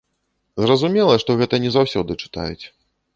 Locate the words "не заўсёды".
1.65-2.17